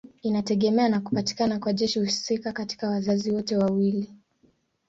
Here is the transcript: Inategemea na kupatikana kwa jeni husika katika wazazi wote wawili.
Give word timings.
Inategemea 0.23 0.89
na 0.89 0.99
kupatikana 0.99 1.59
kwa 1.59 1.73
jeni 1.73 1.93
husika 2.05 2.51
katika 2.53 2.89
wazazi 2.89 3.31
wote 3.31 3.57
wawili. 3.57 4.09